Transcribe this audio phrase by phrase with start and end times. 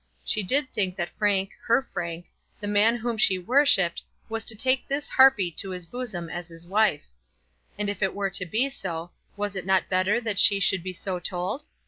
[0.25, 2.25] She did think that Frank, her Frank,
[2.59, 6.65] the man whom she worshipped, was to take this harpy to his bosom as his
[6.65, 7.05] wife.
[7.77, 10.93] And if it were to be so, was it not better that she should be
[10.93, 11.65] so told?